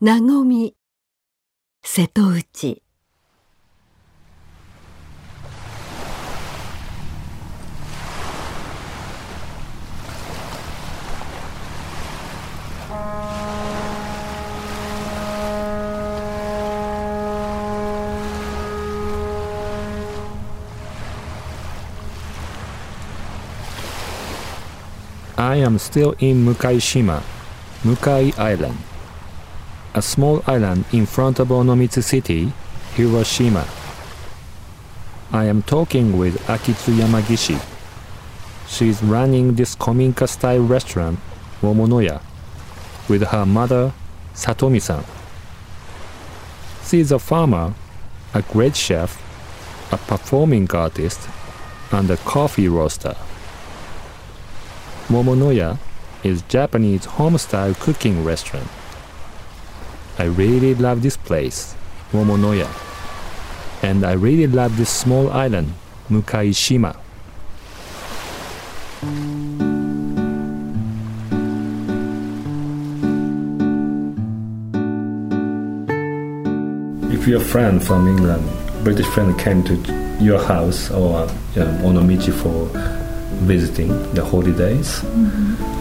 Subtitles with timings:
[0.00, 0.76] なごみ
[1.82, 2.82] 瀬戸内
[25.36, 27.20] I am still in Mukaishima,
[27.82, 28.76] Mukai Island,
[29.98, 32.52] a small island in front of Onomichi City,
[32.94, 33.66] Hiroshima.
[35.32, 37.60] I am talking with Akitsu Yamagishi.
[38.68, 41.18] She is running this Kominka style restaurant,
[41.62, 42.22] Momonoya,
[43.08, 43.92] with her mother,
[44.34, 45.02] Satomi san.
[46.86, 47.74] She is a farmer,
[48.34, 49.20] a great chef,
[49.92, 51.28] a performing artist,
[51.90, 53.16] and a coffee roaster.
[55.08, 55.76] Momonoya
[56.22, 58.68] is Japanese home-style cooking restaurant.
[60.20, 61.76] I really love this place,
[62.10, 62.66] Momonoya.
[63.84, 65.72] And I really love this small island,
[66.10, 66.96] Mukaishima.
[77.12, 78.42] If your friend from England,
[78.82, 79.74] British friend came to
[80.18, 82.66] your house or um, Onomichi for
[83.46, 85.04] visiting the holidays,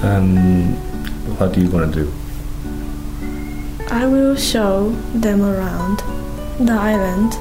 [0.04, 0.76] um,
[1.40, 2.12] what are you gonna do?
[4.38, 6.04] Show them around
[6.60, 7.34] the island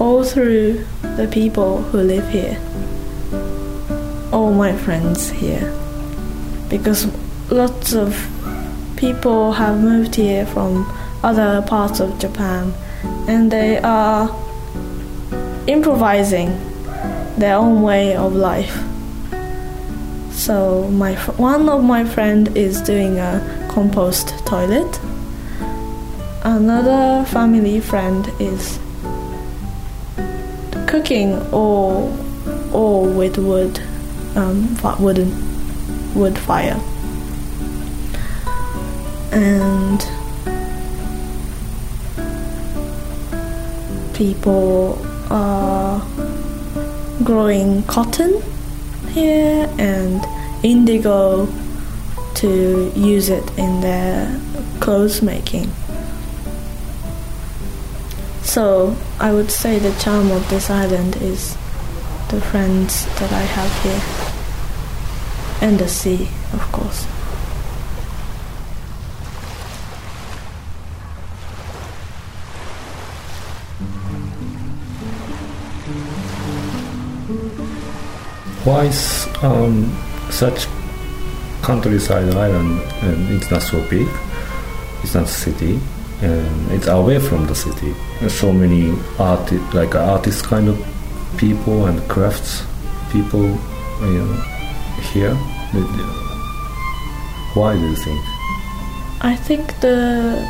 [0.00, 2.58] all through the people who live here.
[4.32, 5.72] All my friends here.
[6.68, 7.06] Because
[7.50, 8.14] lots of
[8.96, 10.86] people have moved here from
[11.22, 12.72] other parts of Japan
[13.28, 14.28] and they are
[15.66, 16.48] improvising
[17.36, 18.78] their own way of life.
[20.30, 25.00] So my one of my friend is doing a compost toilet.
[26.42, 28.78] Another family friend is
[30.86, 32.16] cooking all
[32.72, 33.78] all with wood,
[34.36, 35.28] um, wooden
[36.14, 36.80] wood fire,
[39.32, 40.00] and
[44.14, 44.98] people
[45.30, 46.00] are
[47.22, 48.40] growing cotton
[49.08, 50.24] here and
[50.64, 51.46] indigo
[52.34, 54.40] to use it in their
[54.80, 55.70] clothes making.
[58.50, 61.54] So I would say the charm of this island is
[62.30, 67.04] the friends that I have here and the sea, of course.
[78.66, 79.96] Why is um,
[80.32, 80.66] such
[81.62, 84.08] countryside island and it's not so big?
[85.04, 85.80] It's not a city
[86.22, 87.94] and it's away from the city.
[88.28, 90.76] So many art, like uh, artist kind of
[91.36, 92.64] people and crafts
[93.10, 93.46] people,
[94.02, 94.34] you know,
[95.12, 95.36] here.
[95.72, 96.20] Uh,
[97.54, 98.20] why do you think?
[99.22, 100.46] I think the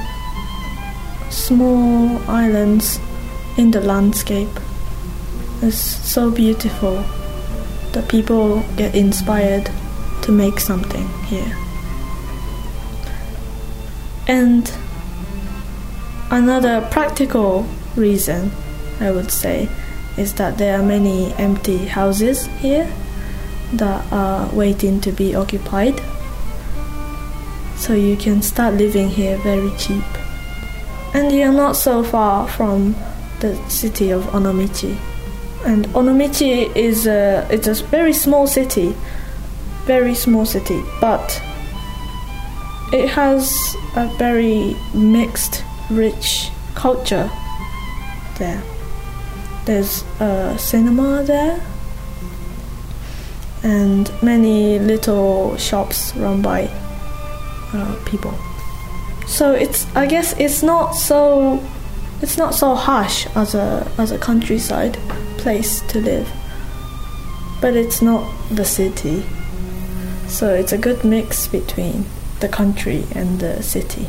[1.31, 2.99] small islands
[3.57, 4.49] in the landscape
[5.63, 7.05] is so beautiful
[7.93, 9.71] that people get inspired
[10.23, 11.57] to make something here.
[14.27, 14.73] And
[16.31, 18.51] another practical reason,
[19.01, 19.69] I would say,
[20.17, 22.91] is that there are many empty houses here
[23.75, 26.01] that are waiting to be occupied.
[27.77, 30.05] So you can start living here very cheap.
[31.15, 32.95] And you're not so far from
[33.41, 34.97] the city of Onomichi.
[35.65, 38.95] And Onomichi is a it's a very small city,
[39.87, 41.43] very small city, but
[42.93, 47.31] it has a very mixed, rich culture
[48.39, 48.63] there.
[49.65, 51.61] There's a cinema there,
[53.63, 56.69] and many little shops run by
[57.73, 58.35] uh, people.
[59.27, 61.63] So it's I guess it's not so
[62.23, 64.99] it's not so harsh as a as a countryside
[65.39, 66.29] place to live,
[67.61, 69.23] but it's not the city.
[70.27, 72.07] So it's a good mix between
[72.41, 74.07] the country and the city.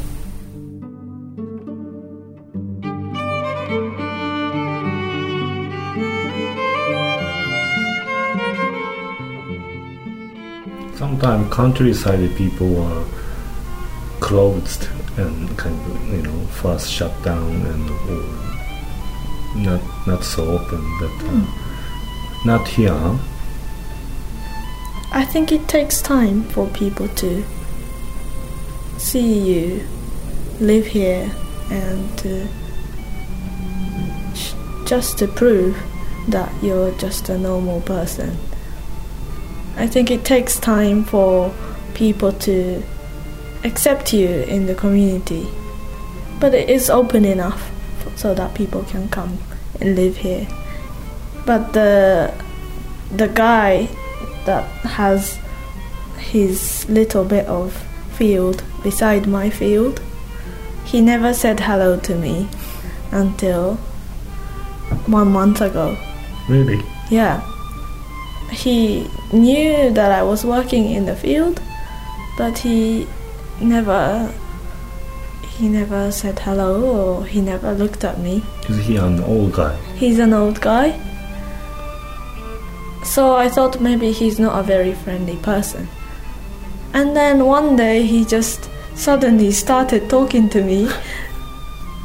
[11.22, 13.06] Sometimes countryside people are
[14.22, 14.88] closed
[15.18, 17.86] and kind of you know fast shut down and
[19.64, 21.46] not not so open, but uh,
[22.44, 23.20] not here.
[25.12, 27.44] I think it takes time for people to
[28.98, 29.88] see you
[30.60, 31.30] live here
[31.70, 32.48] and to
[34.34, 35.78] sh- just to prove
[36.30, 38.36] that you're just a normal person.
[39.78, 41.54] I think it takes time for
[41.94, 42.84] people to
[43.64, 45.48] accept you in the community,
[46.40, 47.72] but it is open enough
[48.16, 49.38] so that people can come
[49.80, 50.48] and live here.
[51.46, 52.34] But the
[53.16, 53.88] the guy
[54.46, 55.38] that has
[56.18, 57.74] his little bit of
[58.14, 60.02] field beside my field,
[60.86, 62.48] he never said hello to me
[63.12, 63.76] until
[65.08, 65.98] one month ago.
[66.48, 66.84] Really?
[67.10, 67.42] Yeah.
[68.52, 71.62] He knew that I was working in the field,
[72.38, 73.08] but he
[73.60, 74.32] never
[75.58, 78.44] he never said hello or he never looked at me.
[78.68, 79.76] Is he an old guy?
[79.96, 81.00] He's an old guy.
[83.04, 85.88] So I thought maybe he's not a very friendly person.
[86.94, 90.90] And then one day he just suddenly started talking to me.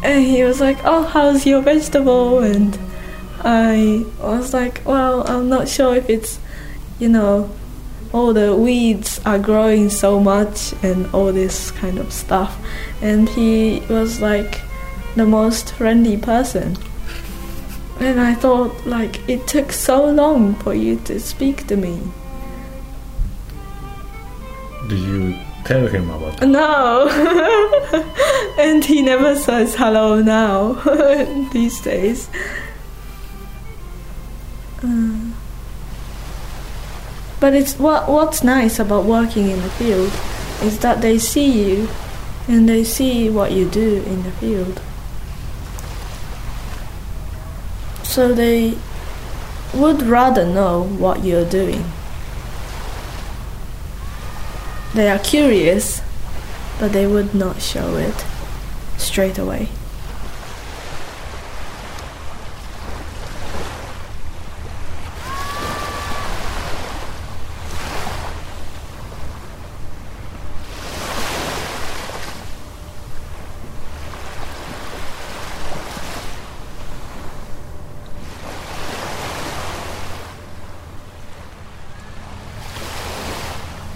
[0.03, 2.41] And he was like, Oh, how's your vegetable?
[2.41, 2.79] And
[3.47, 6.41] I was like, Well, I'm not sure if it's,
[6.99, 7.49] you know,
[8.13, 12.59] all the weeds are growing so much and all this kind of stuff.
[13.01, 14.63] And he was like
[15.15, 16.77] the most friendly person.
[18.01, 22.01] And I thought, like, it took so long for you to speak to me.
[24.89, 26.47] Did you tell him about it?
[26.47, 27.09] No!
[28.59, 30.75] and he never says hello now,
[31.53, 32.29] these days.
[34.83, 35.33] Uh,
[37.41, 40.13] but it's what what's nice about working in the field
[40.63, 41.89] is that they see you
[42.49, 44.81] and they see what you do in the field.
[48.03, 48.79] So they
[49.75, 51.85] would rather know what you're doing.
[54.95, 56.01] They are curious,
[56.79, 58.25] but they would not show it
[58.97, 59.69] straight away.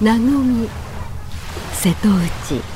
[0.00, 0.67] 名のみ
[1.75, 2.70] 瀬戸内。